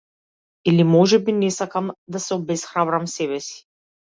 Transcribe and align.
Или 0.71 0.85
можеби 0.93 1.35
не 1.43 1.51
сакам 1.57 1.91
да 2.17 2.25
се 2.27 2.33
обесхрабрам 2.41 3.07
себеси. 3.19 3.63